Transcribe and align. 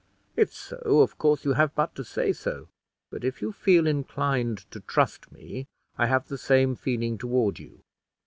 If 0.35 0.51
so, 0.51 1.01
of 1.01 1.19
course 1.19 1.45
you 1.45 1.53
have 1.53 1.75
but 1.75 1.93
to 1.93 2.03
say 2.03 2.33
so; 2.33 2.69
but 3.11 3.23
if 3.23 3.39
you 3.39 3.51
feel 3.51 3.85
inclined 3.85 4.65
to 4.71 4.79
trust 4.79 5.31
me, 5.31 5.67
I 5.95 6.07
have 6.07 6.27
the 6.27 6.39
same 6.39 6.73
feeling 6.73 7.19
toward 7.19 7.59
you. 7.59 7.83